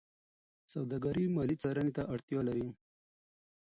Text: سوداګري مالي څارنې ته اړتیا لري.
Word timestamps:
سوداګري 0.73 1.25
مالي 1.35 1.55
څارنې 1.61 1.91
ته 1.97 2.03
اړتیا 2.13 2.39
لري. 2.47 2.67